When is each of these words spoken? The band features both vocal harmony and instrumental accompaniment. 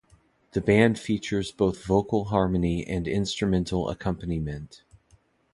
The 0.53 0.61
band 0.61 0.97
features 0.97 1.51
both 1.51 1.83
vocal 1.85 2.23
harmony 2.25 2.83
and 2.87 3.07
instrumental 3.07 3.87
accompaniment. 3.87 4.81